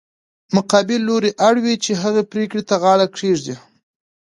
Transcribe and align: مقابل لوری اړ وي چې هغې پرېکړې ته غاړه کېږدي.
مقابل 0.55 0.99
لوری 1.07 1.31
اړ 1.47 1.55
وي 1.63 1.75
چې 1.83 1.91
هغې 2.03 2.23
پرېکړې 2.31 2.63
ته 2.69 2.75
غاړه 2.83 3.07
کېږدي. 3.17 3.55